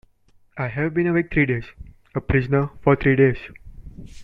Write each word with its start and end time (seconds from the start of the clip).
I 0.57 0.67
have 0.69 0.95
been 0.95 1.05
awake 1.05 1.31
three 1.31 1.45
days— 1.45 1.65
a 2.15 2.21
prisoner 2.21 2.71
for 2.83 2.95
three 2.95 3.15
days. 3.15 3.37